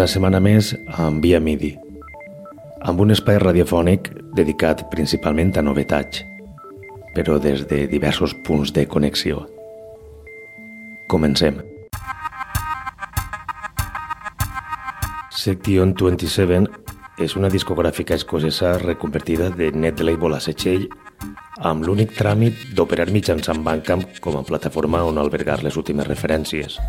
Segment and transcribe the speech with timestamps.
[0.00, 1.74] una setmana més a Envia Midi,
[2.88, 6.22] amb un espai radiofònic dedicat principalment a novetats,
[7.12, 9.42] però des de diversos punts de connexió.
[11.04, 11.60] Comencem.
[15.36, 16.64] Section 27
[17.20, 20.88] és una discogràfica escocesa reconvertida de net label a Setxell
[21.60, 26.80] amb l'únic tràmit d'operar mitjançant Bandcamp com a plataforma on albergar les últimes referències.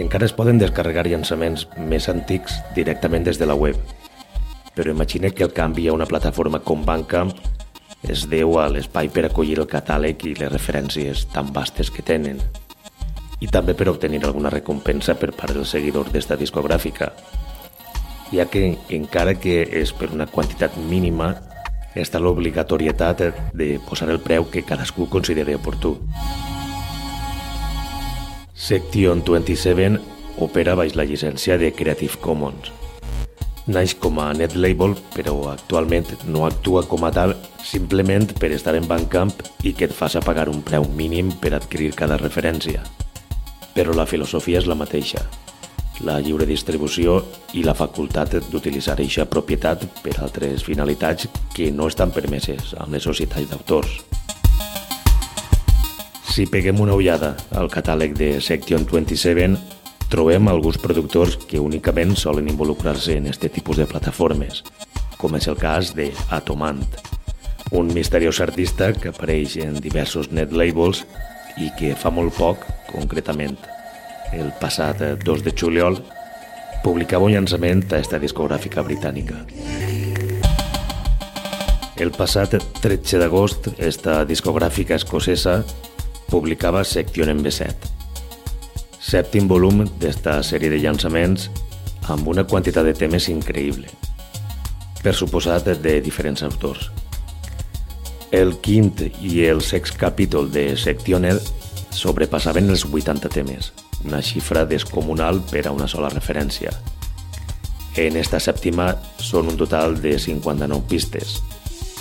[0.00, 3.76] Encara es poden descarregar llançaments més antics directament des de la web,
[4.72, 7.34] però imagina que el canvi a una plataforma com Bandcamp
[8.08, 12.40] es deu a l'espai per acollir el catàleg i les referències tan vastes que tenen,
[13.44, 17.10] i també per obtenir alguna recompensa per part dels seguidors d'esta discogràfica,
[18.32, 21.34] ja que, encara que és per una quantitat mínima,
[21.92, 25.98] està l'obligatorietat de posar el preu que cadascú consideri oportú.
[28.60, 29.96] Section 27
[30.44, 32.68] opera baix la llicència de Creative Commons.
[33.72, 37.32] Naix com a net label, però actualment no actua com a tal
[37.64, 39.32] simplement per estar en Bandcamp
[39.64, 42.84] i que et faça pagar un preu mínim per adquirir cada referència.
[43.72, 45.24] Però la filosofia és la mateixa,
[46.04, 47.16] la lliure distribució
[47.56, 53.08] i la facultat d'utilitzar eixa propietat per altres finalitats que no estan permeses amb les
[53.08, 54.02] societats d'autors.
[56.30, 59.48] Si peguem una ullada al catàleg de Section 27,
[60.12, 64.62] trobem alguns productors que únicament solen involucrar-se en aquest tipus de plataformes,
[65.18, 66.84] com és el cas de Atomant,
[67.74, 71.02] un misteriós artista que apareix en diversos net labels
[71.58, 72.62] i que fa molt poc,
[72.92, 73.58] concretament
[74.30, 75.98] el passat 2 de juliol,
[76.86, 79.42] publicava un llançament a esta discogràfica britànica.
[82.00, 85.64] El passat 13 d'agost, esta discogràfica escocesa
[86.30, 87.90] publicava Section en B7,
[89.02, 91.48] sèptim volum d'esta sèrie de llançaments
[92.12, 93.90] amb una quantitat de temes increïble,
[95.02, 96.90] per suposat de diferents autors.
[98.30, 98.94] El quint
[99.26, 101.34] i el sex capítol de Sectioner
[101.90, 103.72] sobrepassaven els 80 temes,
[104.06, 106.70] una xifra descomunal per a una sola referència.
[107.98, 111.40] En esta sèptima són un total de 59 pistes,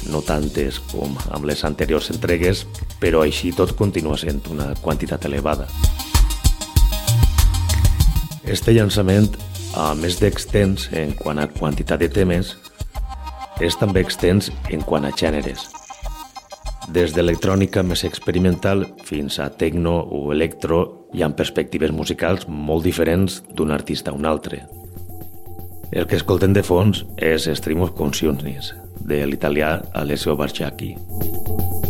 [0.09, 2.65] no tantes com amb les anteriors entregues,
[2.99, 5.67] però així tot continua sent una quantitat elevada.
[8.49, 9.29] Este llançament,
[9.77, 12.55] a més d'extens en quant a quantitat de temes,
[13.61, 15.67] és també extens en quant a gèneres.
[16.89, 20.79] Des d'electrònica més experimental fins a techno o electro
[21.13, 24.63] hi ha perspectives musicals molt diferents d'un artista a un altre.
[25.91, 31.88] El que escolten de fons és Stream of Consciousness, del italiano Alessio Barciacchi.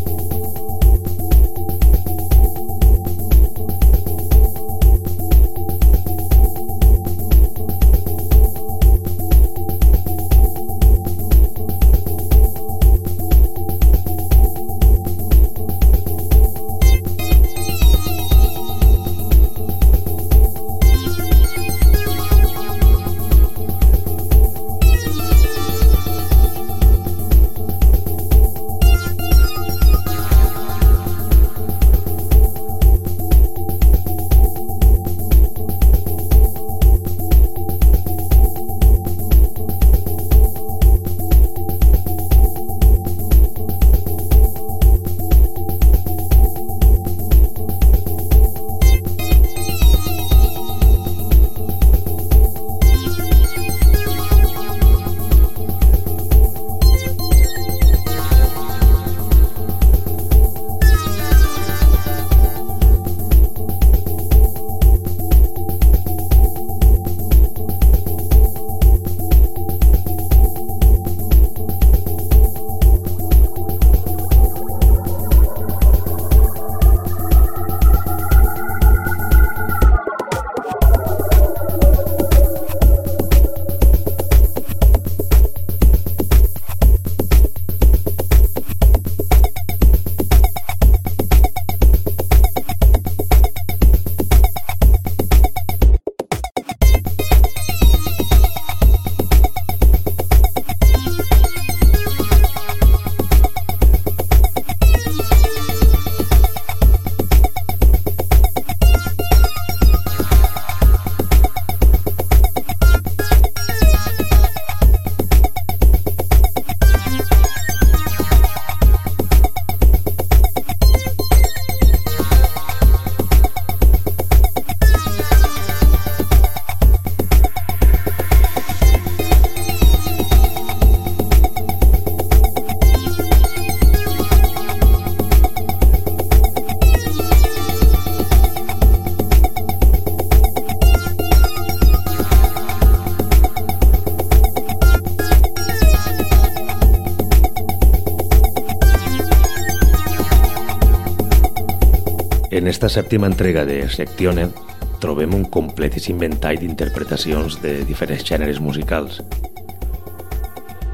[152.79, 154.55] En esta sèptima entrega de Sectioned
[155.03, 159.17] trobem un completíssim ventall d'interpretacions de diferents gèneres musicals.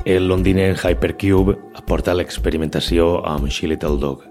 [0.01, 4.25] El londiner Hypercube aporta l'experimentació amb She Little Dog,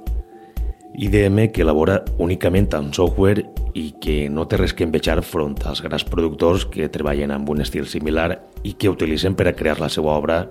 [0.98, 3.46] IDM que elabora únicament amb software
[3.78, 7.62] i que no té res que envejar front als grans productors que treballen amb un
[7.62, 8.32] estil similar
[8.64, 10.48] i que utilitzen per a crear la seva obra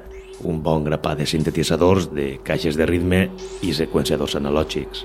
[0.48, 3.26] un bon grapat de sintetitzadors, de caixes de ritme
[3.62, 5.04] i seqüenciadors analògics.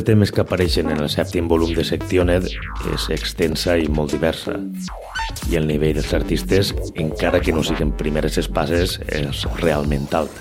[0.00, 2.46] De temes que apareixen en el sèptim volum de Sectioned
[2.94, 4.54] és extensa i molt diversa,
[5.50, 10.32] i el nivell dels artistes, encara que no siguin primeres espases, és realment alt.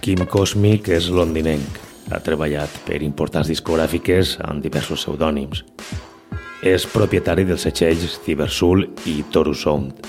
[0.00, 1.82] Kim Cosmic és londinenc.
[2.08, 5.66] Ha treballat per importants discogràfiques amb diversos pseudònims.
[6.64, 10.00] És propietari dels setxells Cybersoul i Toru Sound.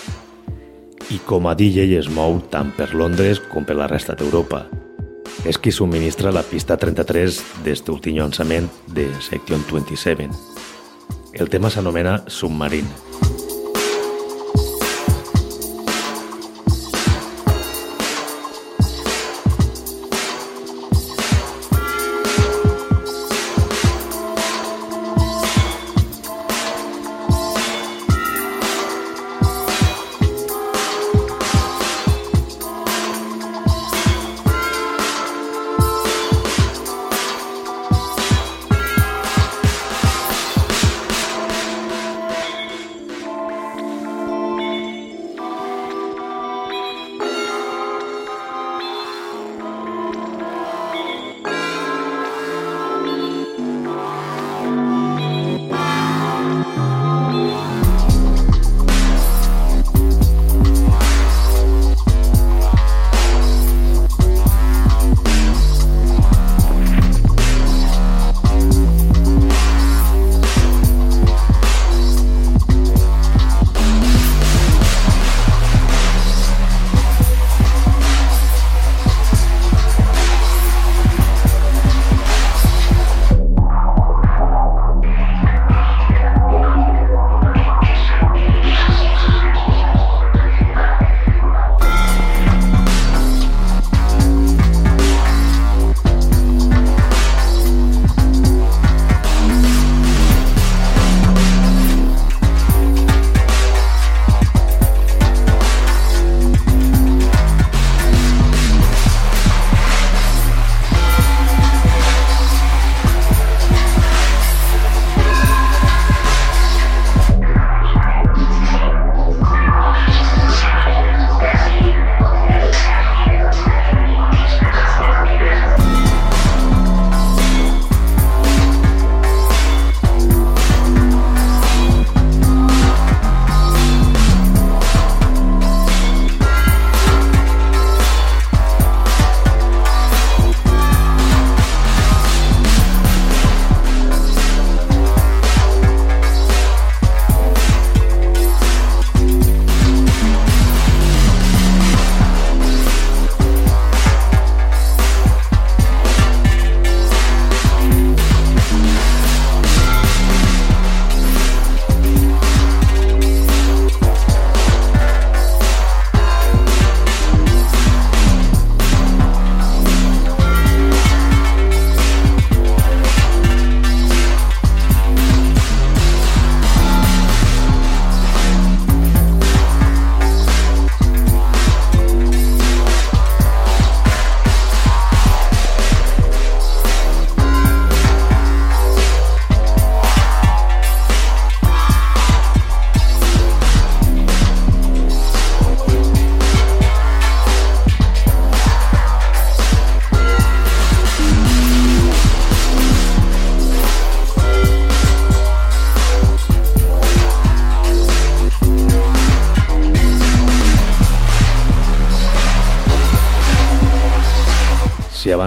[1.11, 4.86] I com a DJ es mou tant per Londres com per la resta d'Europa
[5.47, 10.27] és qui subministra la pista 33 d'este últim llançament de Section 27.
[11.39, 13.26] El tema s'anomena Submarine.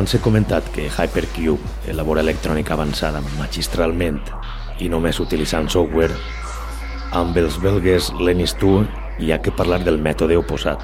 [0.01, 1.61] Abans he comentat que Hypercube
[1.93, 4.23] elabora electrònica avançada magistralment
[4.81, 6.15] i només utilitzant software,
[7.13, 10.81] amb els belgues Lenis 2 hi ha que parlar del mètode oposat.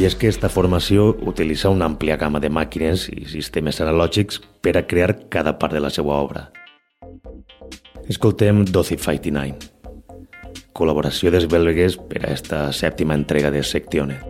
[0.00, 4.78] I és que esta formació utilitza una àmplia gamma de màquines i sistemes analògics per
[4.80, 6.46] a crear cada part de la seva obra.
[8.08, 9.60] Escoltem Dozy 59,
[10.72, 14.22] col·laboració dels belgues per a esta sèptima entrega de Sectione.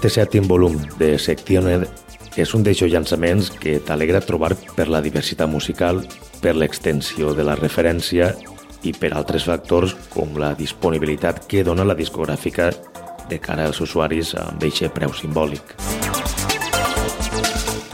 [0.00, 1.82] Este sèptim volum de Sectioned
[2.40, 5.98] és un d'eixos llançaments que t'alegra trobar per la diversitat musical,
[6.40, 8.30] per l'extensió de la referència
[8.80, 12.70] i per altres factors com la disponibilitat que dona la discogràfica
[13.28, 15.74] de cara als usuaris amb eixe preu simbòlic.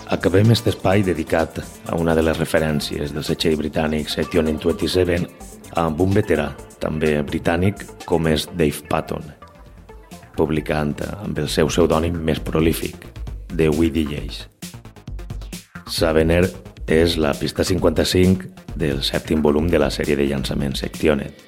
[0.06, 1.58] Acabem aquest espai dedicat
[1.90, 5.18] a una de les referències del setxell britànic Section 27
[5.82, 9.26] amb un veterà, també britànic, com és Dave Patton,
[10.36, 13.08] publicant amb el seu pseudònim més prolífic,
[13.54, 14.44] The We DJs.
[15.90, 16.44] Savener
[16.86, 21.45] és la pista 55 del sèptim volum de la sèrie de llançaments Sectioned.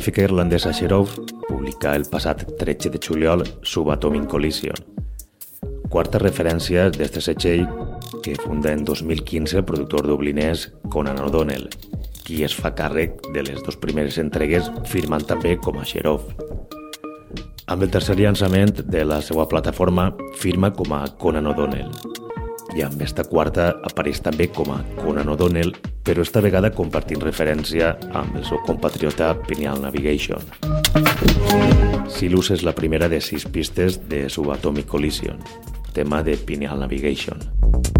[0.00, 1.10] Discogràfica irlandesa Sherov
[1.44, 4.78] publica el passat 13 de juliol Subatomic Collision,
[5.92, 7.66] quarta referència d'este setxell
[8.24, 11.68] que funda en 2015 el productor dublinès Conan O'Donnell,
[12.24, 16.24] qui es fa càrrec de les dues primeres entregues firmant també com a Sherov.
[17.68, 22.09] Amb el tercer llançament de la seva plataforma firma com a Conan O'Donnell
[22.76, 25.74] i amb esta quarta apareix també com a Conan O'Donnell,
[26.06, 30.44] però esta vegada compartint referència amb el seu compatriota Pineal Navigation.
[32.10, 35.40] Silus és la primera de sis pistes de Subatomic Collision,
[35.94, 37.99] tema de Pineal Navigation.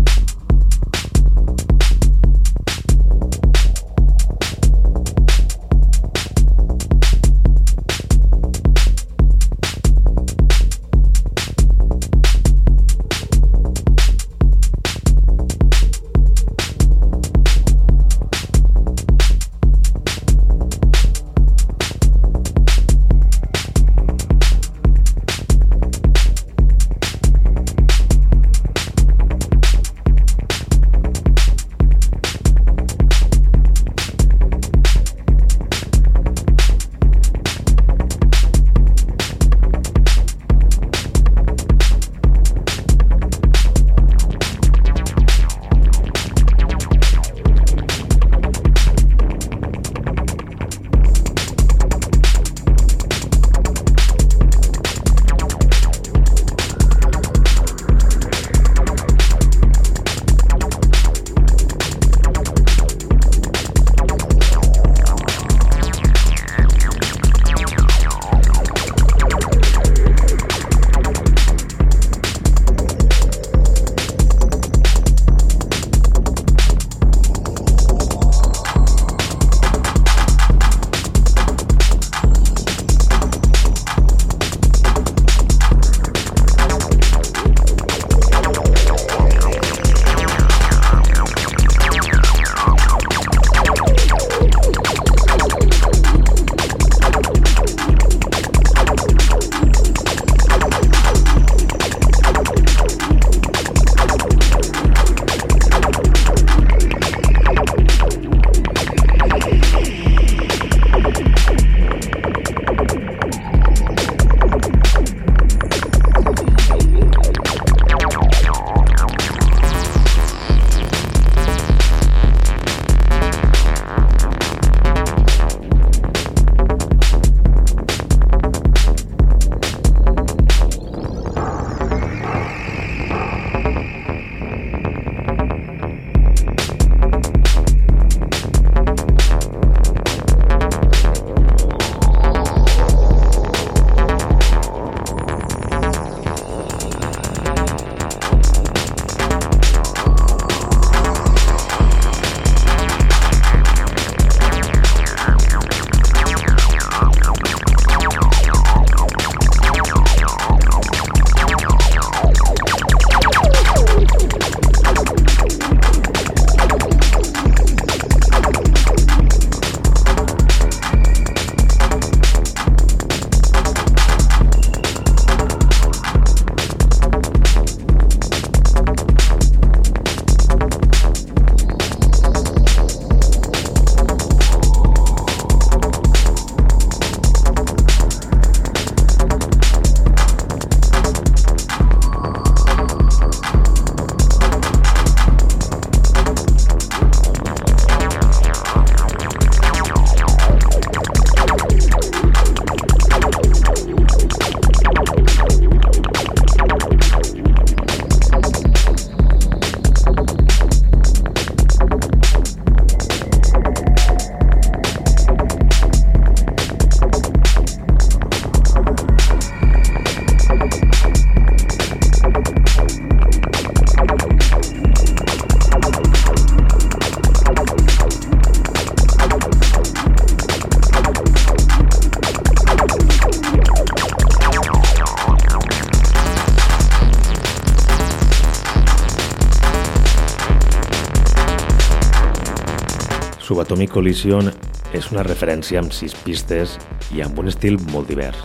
[243.81, 244.49] Subatomic Collision
[244.93, 246.75] és una referència amb sis pistes
[247.17, 248.37] i amb un estil molt divers.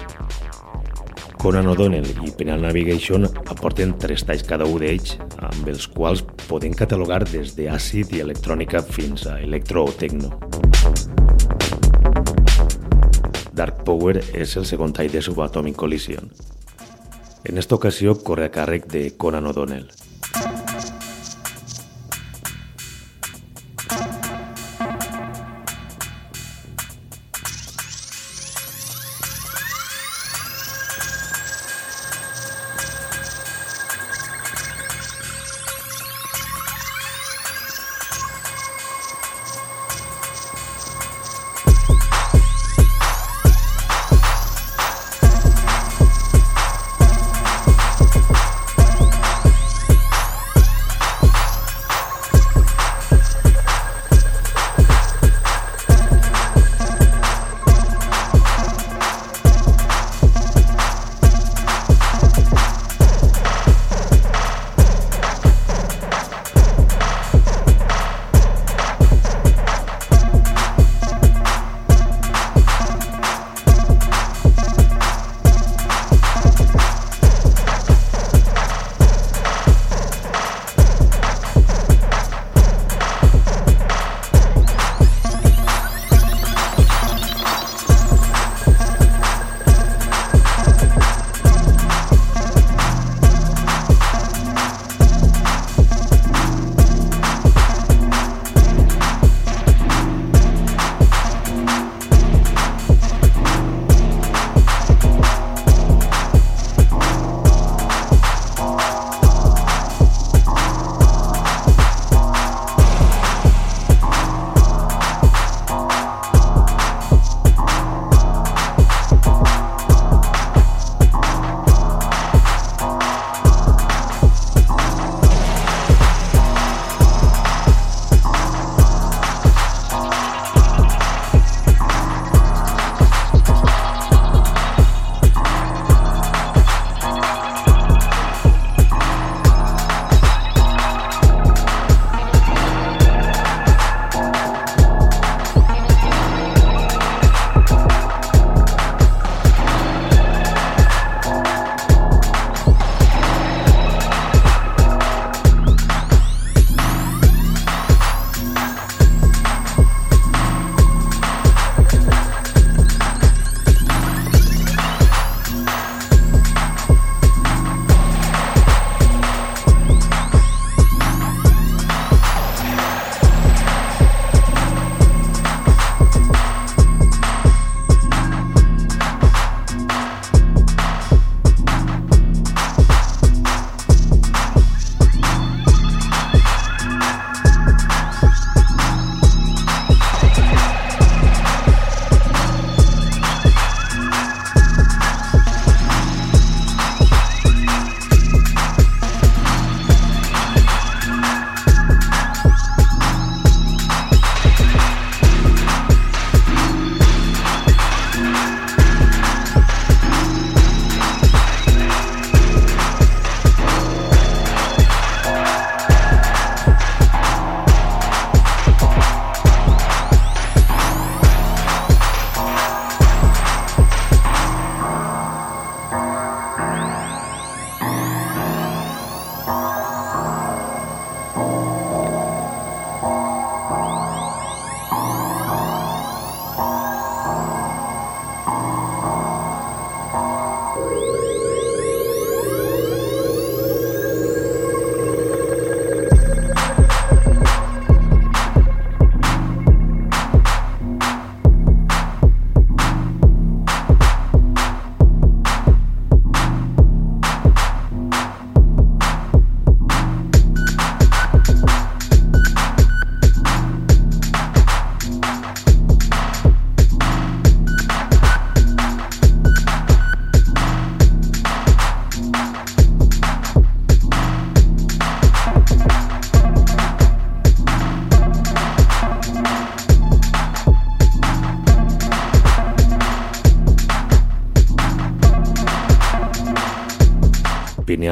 [1.42, 6.72] Conan O'Donnell i Penal Navigation aporten tres talls cada un d'ells, amb els quals poden
[6.72, 10.32] catalogar des d'àcid i electrònica fins a electro o techno.
[13.52, 16.32] Dark Power és el segon tall de Subatomic Collision.
[17.44, 19.92] En esta ocasió corre a càrrec de Conan O'Donnell.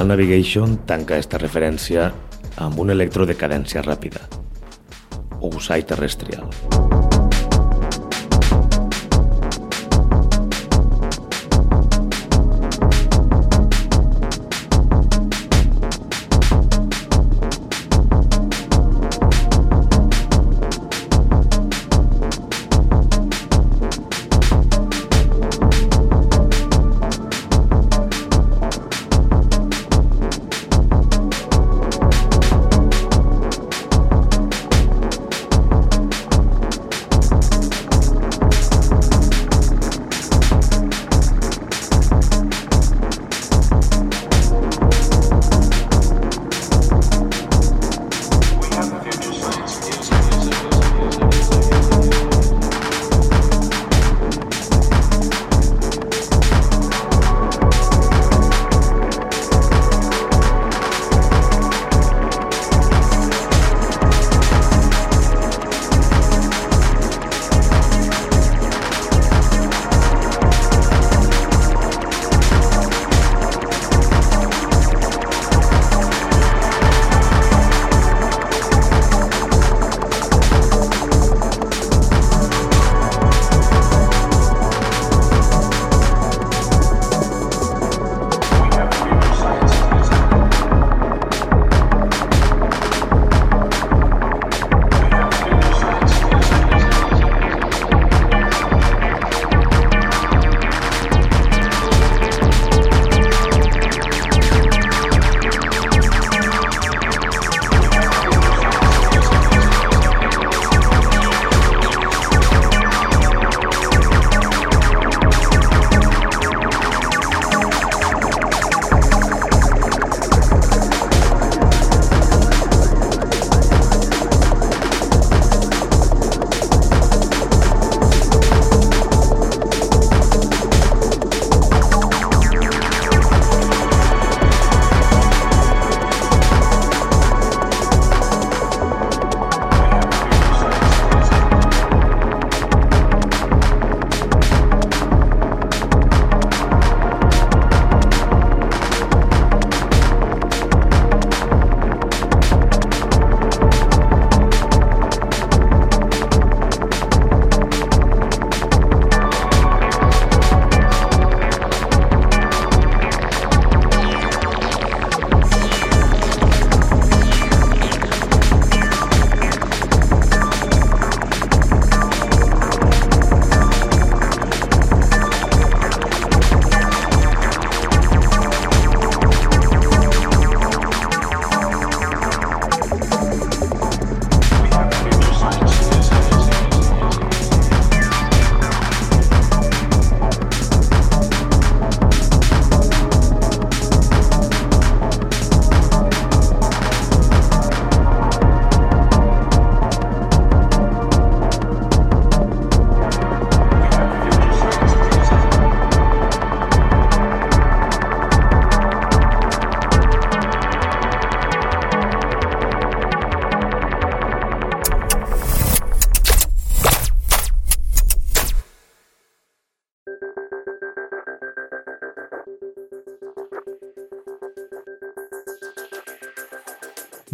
[0.04, 2.10] Pineal Navigation tanca esta referència
[2.60, 4.26] amb un electro de cadència ràpida,
[5.40, 6.52] Ousai terrestrial.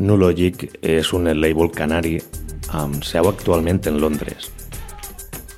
[0.10, 2.16] Nulogic és un label canari
[2.74, 4.48] amb seu actualment en Londres.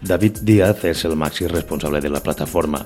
[0.04, 2.82] David Díaz és el màxim responsable de la plataforma,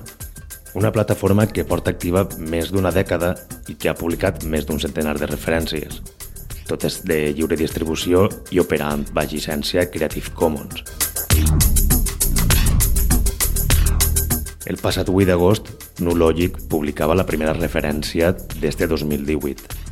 [0.78, 3.32] una plataforma que porta activa més d'una dècada
[3.66, 5.98] i que ha publicat més d'un centenar de referències,
[6.68, 10.84] totes de lliure distribució i operant baix llicència Creative Commons.
[14.66, 19.82] El passat 8 d'agost, Nulogic publicava la primera referència des de 2018.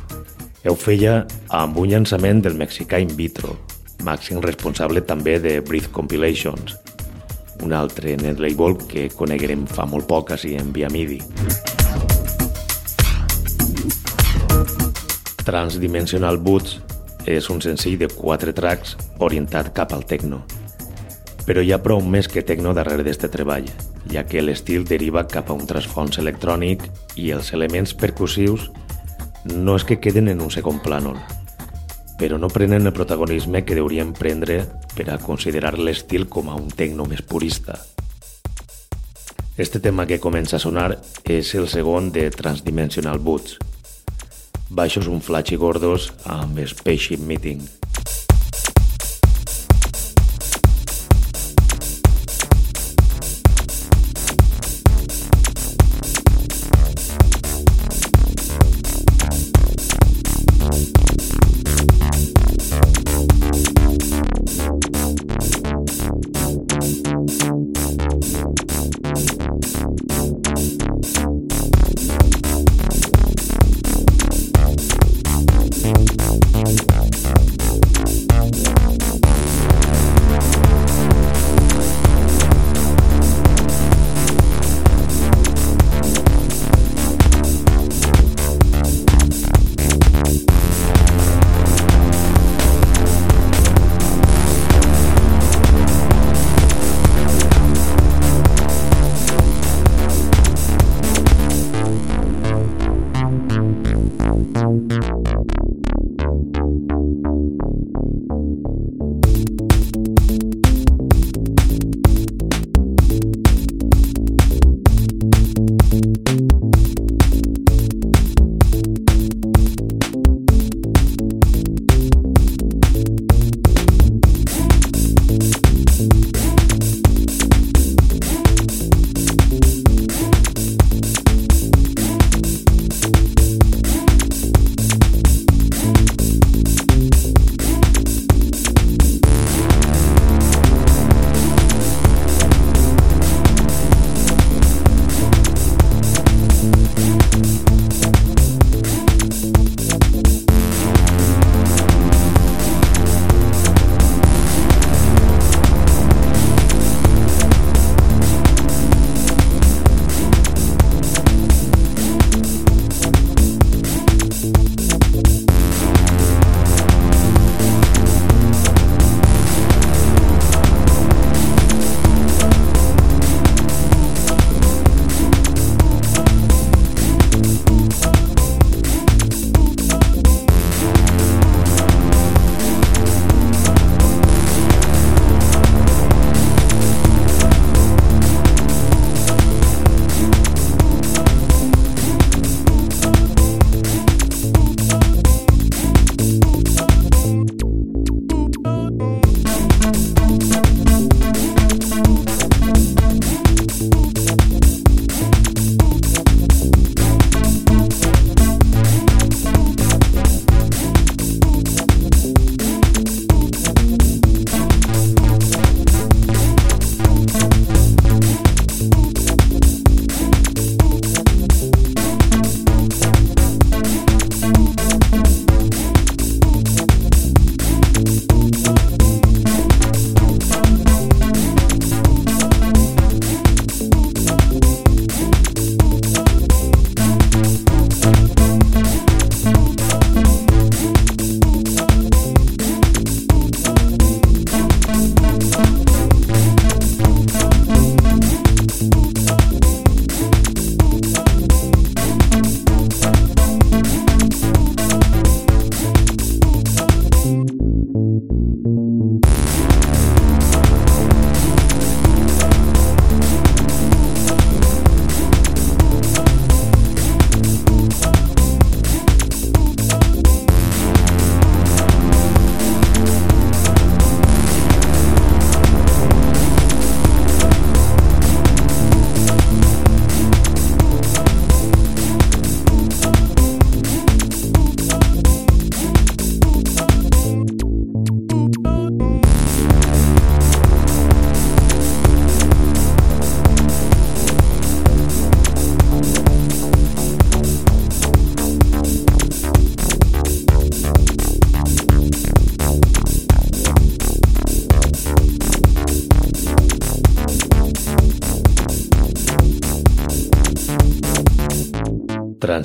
[0.65, 3.55] Ho feia amb un llançament del mexicà In Vitro,
[4.03, 6.75] màxim responsable també de Breathe Compilations,
[7.63, 11.19] un altre net label que coneguerem fa molt poc així en via MIDI.
[15.45, 16.79] Transdimensional Boots
[17.29, 20.41] és un senzill de quatre tracks orientat cap al techno.
[21.45, 23.69] Però hi ha prou més que techno darrere d'este treball,
[24.09, 26.89] ja que l'estil deriva cap a un trasfons electrònic
[27.21, 28.71] i els elements percussius
[29.45, 31.19] no és que queden en un segon plànol,
[32.19, 34.63] però no prenen el protagonisme que deurien prendre
[34.95, 37.77] per a considerar l'estil com a un tecno més purista.
[39.57, 43.55] Este tema que comença a sonar és el segon de Transdimensional Boots.
[44.69, 47.63] Baixos un flash i gordos amb Spaceship Meeting.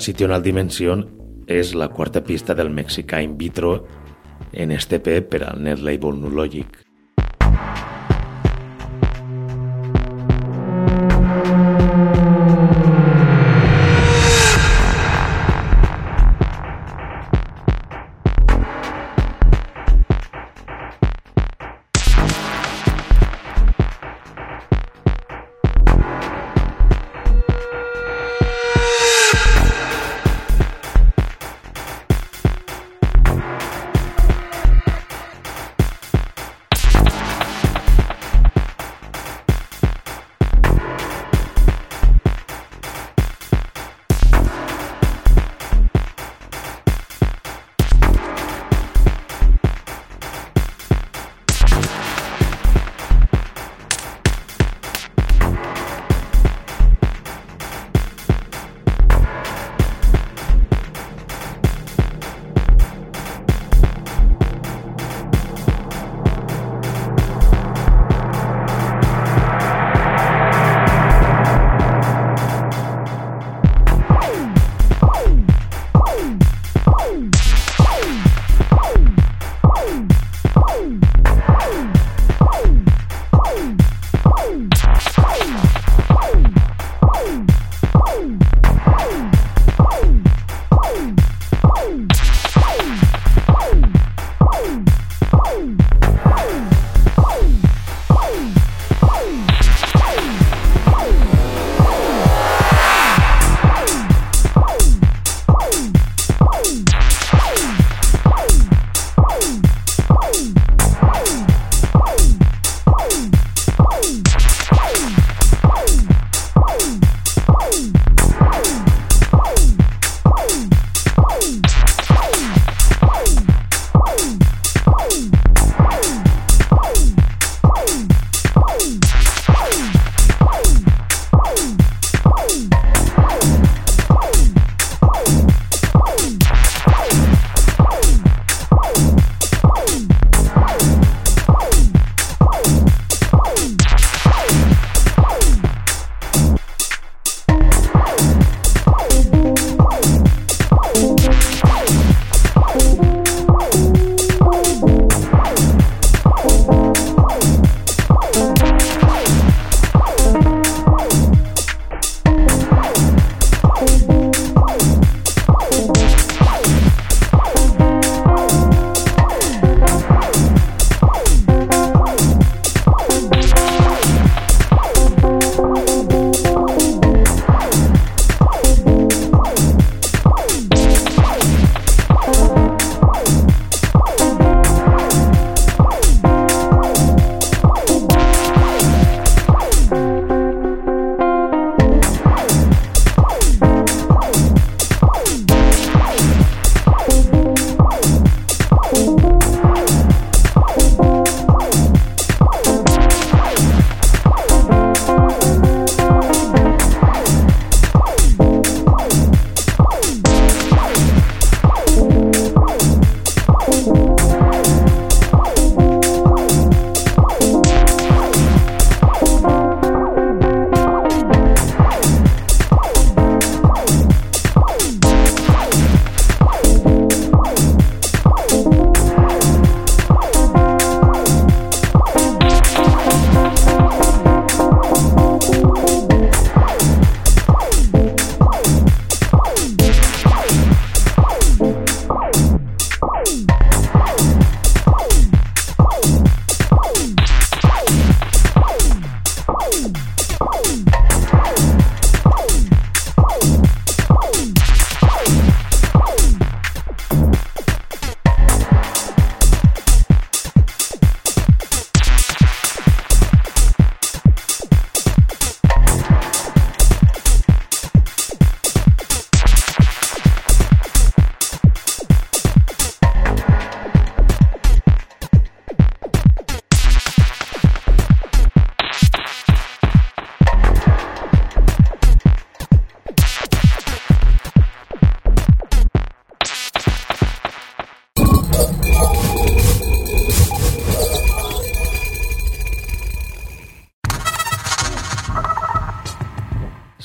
[0.01, 1.03] Transitional Dimension
[1.45, 3.75] és la quarta pista del mexicà In Vitro
[4.57, 6.70] en este per al net label Nulogic.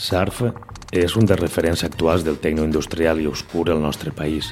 [0.05, 0.43] Surf
[0.93, 4.51] és un dels referents actuals del tecnoindustrial i obscur al nostre país.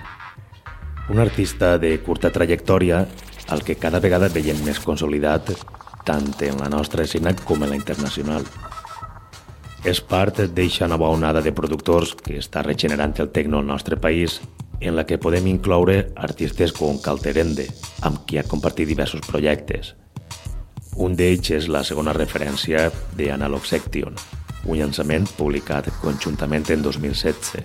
[1.13, 3.03] Un artista de curta trajectòria
[3.53, 5.53] al que cada vegada veiem més consolidat
[6.07, 8.47] tant en la nostra escena com en la internacional.
[9.85, 14.41] És part d'eixa nova onada de productors que està regenerant el tecno al nostre país
[14.81, 17.67] en la que podem incloure artistes com Calterende,
[18.01, 19.93] amb qui ha compartit diversos projectes.
[20.97, 24.17] Un d'ells és la segona referència de Analog Section,
[24.65, 27.63] un llançament publicat conjuntament en 2016.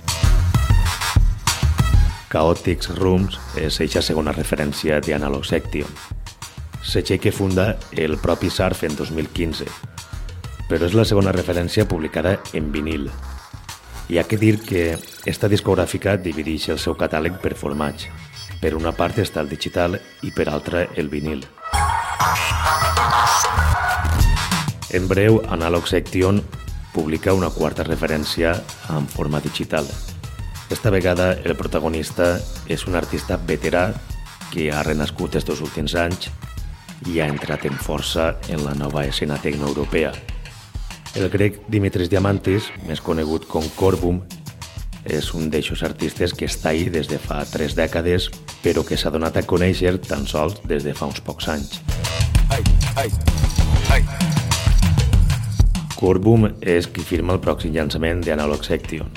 [2.28, 5.88] Chaotix Rooms és eixa segona referència de Analog Section.
[6.84, 9.68] Setxer que funda el propi Surf en 2015,
[10.68, 13.08] però és la segona referència publicada en vinil.
[14.08, 14.96] Hi ha que dir que
[15.28, 18.08] esta discogràfica divideix el seu catàleg per formats.
[18.58, 21.44] Per una part està el digital i per altra el vinil.
[24.90, 26.40] En breu, Analog Section
[26.94, 28.54] publica una quarta referència
[28.94, 29.86] en forma digital.
[30.70, 32.36] Esta vegada el protagonista
[32.68, 33.92] és un artista veterà
[34.52, 36.28] que ha renascut estos últims anys
[37.08, 40.12] i ha entrat en força en la nova escena tecnoeuropea.
[41.16, 44.20] El grec Dimitris Diamantis, més conegut com Corbum,
[45.08, 48.28] és un d'eixos artistes que està ahí des de fa tres dècades,
[48.62, 51.80] però que s'ha donat a conèixer tan sols des de fa uns pocs anys.
[52.52, 52.64] Ai,
[52.96, 53.08] ai,
[53.94, 54.37] ai.
[55.98, 59.08] Corbum és qui firma el pròxim llançament d'Analog Section.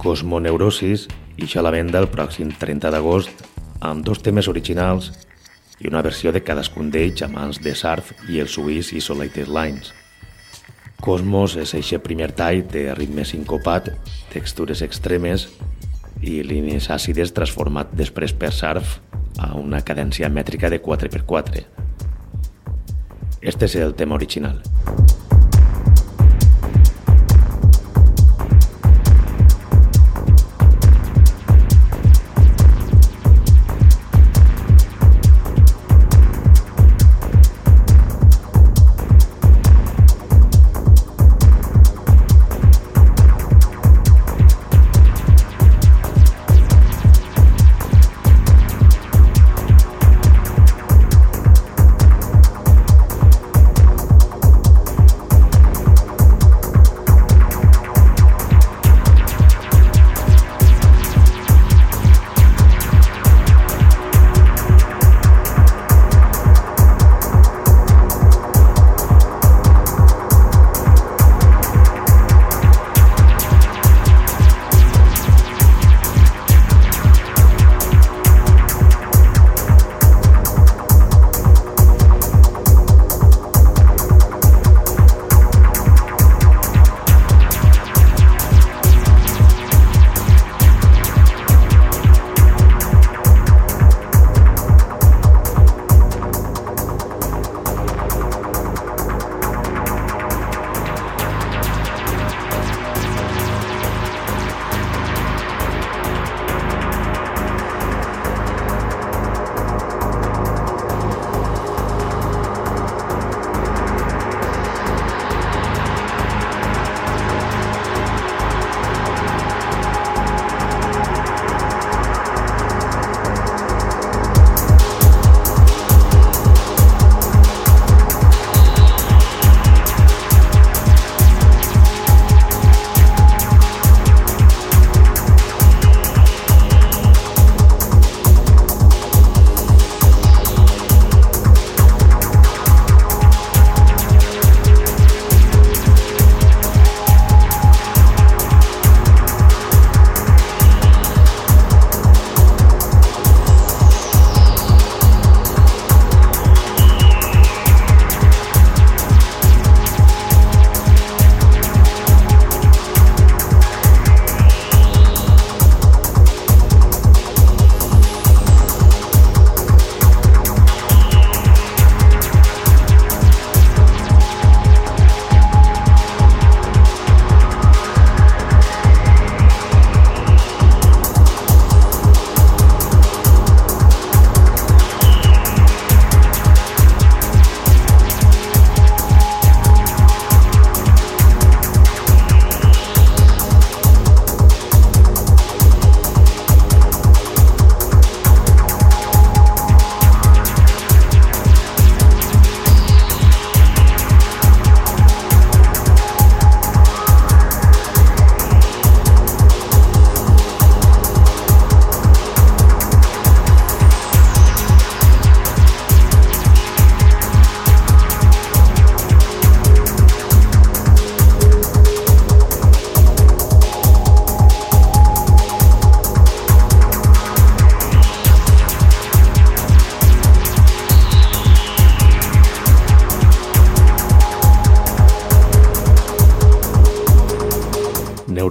[0.00, 1.02] Cosmoneurosis
[1.36, 3.42] ixa a la venda el pròxim 30 d'agost
[3.84, 5.10] amb dos temes originals
[5.76, 9.92] i una versió de cadascun d'ells a mans de Sarf i el suís Isolated Lines.
[11.04, 13.90] Cosmos és eixe primer tall de ritme sincopat,
[14.32, 15.44] textures extremes
[16.24, 18.96] i línies àcides transformat després per Sarf
[19.36, 21.66] a una cadència mètrica de 4x4.
[23.42, 24.64] Este és el tema original.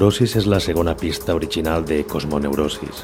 [0.06, 3.00] Neurosis és la segona pista original de Cosmoneurosis.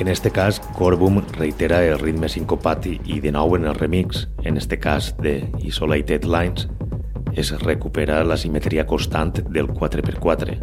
[0.00, 4.58] En este cas, Corbum reitera el ritme sincopat i de nou en el remix, en
[4.58, 6.66] este cas de Isolated Lines,
[7.30, 10.58] es recupera la simetria constant del 4x4.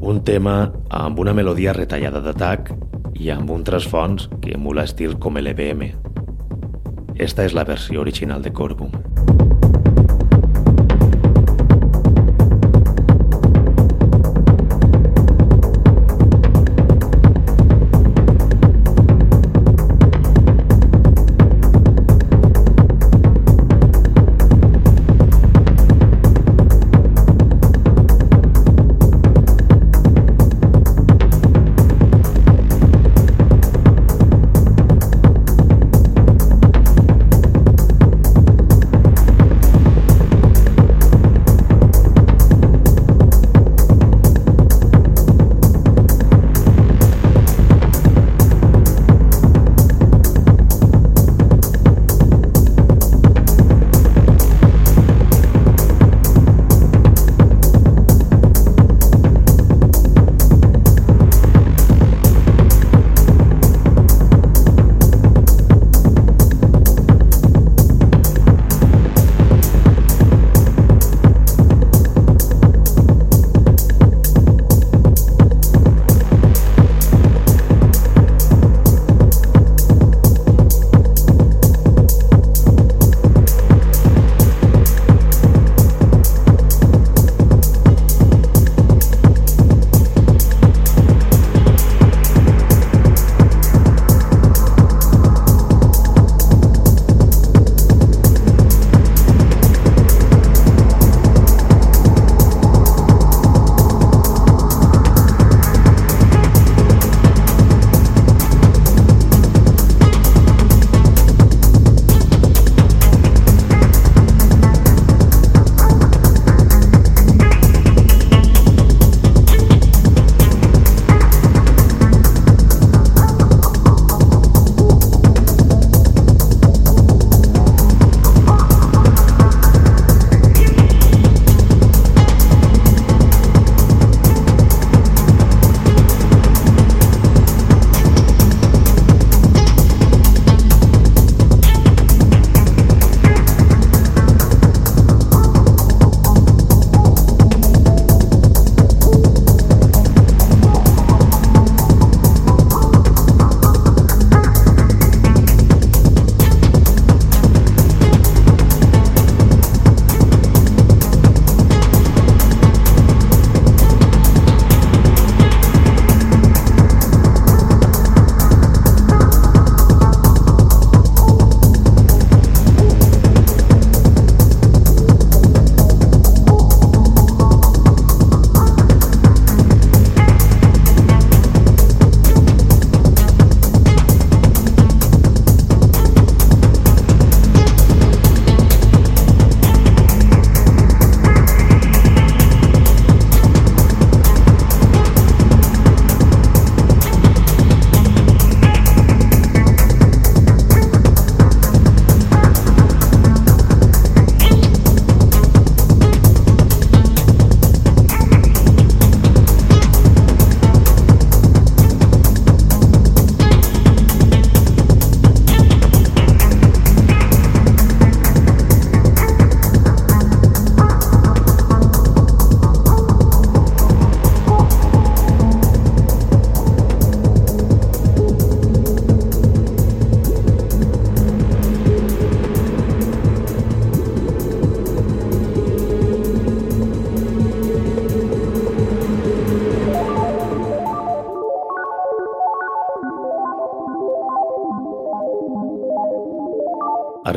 [0.00, 2.72] Un tema amb una melodia retallada d'atac
[3.12, 5.90] i amb un trasfons que emula estil com l'EBM.
[7.20, 9.15] Esta és la versió original de Corbum.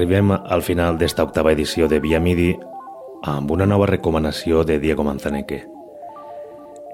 [0.10, 2.56] Arribem al final d'esta octava edició de Via Midi
[3.30, 5.60] amb una nova recomanació de Diego Manzaneque.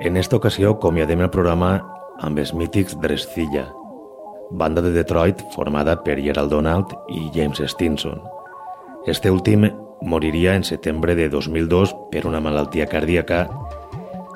[0.03, 1.69] En esta ocasió comiadem el programa
[2.19, 3.69] amb els mítics Drescilla,
[4.51, 8.19] banda de Detroit formada per Gerald Donald i James Stinson.
[9.07, 9.63] Este últim
[10.01, 13.45] moriria en setembre de 2002 per una malaltia cardíaca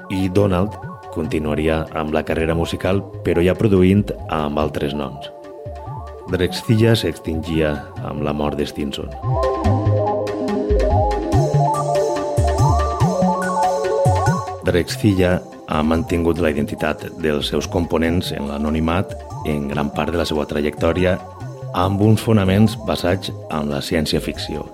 [0.08, 0.80] i Donald
[1.12, 5.34] continuaria amb la carrera musical però ja produint amb altres noms.
[6.30, 7.72] Drexcilla s'extingia
[8.06, 9.10] amb la mort de Stinson.
[14.68, 19.16] Drexcilla ha mantingut la identitat dels seus components en l'anonimat
[19.50, 21.16] en gran part de la seva trajectòria
[21.74, 24.68] amb uns fonaments basats en la ciència-ficció.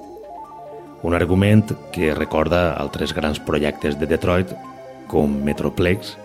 [1.07, 4.51] Un argument que recorda altres grans projectes de Detroit
[5.07, 6.17] com Metroplex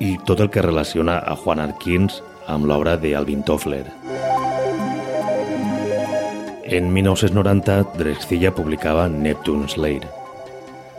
[0.00, 3.84] i tot el que relaciona a Juan Arquins amb l'obra d'Alvin Toffler.
[6.68, 10.08] En 1990, Drexcilla publicava Neptune Slayer,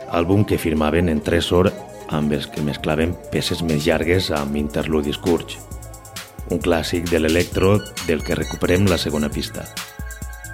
[0.08, 1.68] àlbum que firmaven en Tresor
[2.08, 5.58] amb els que mesclaven peces més llargues amb interludis curts.
[6.48, 7.74] Un clàssic de l'electro
[8.06, 9.66] del que recuperem la segona pista,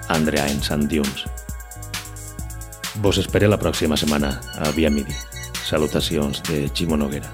[0.09, 1.23] Andrea en Sand Dunes.
[2.99, 5.15] Vos espere la pròxima setmana a Via Midi.
[5.63, 7.31] Salutacions de Ximo Noguera.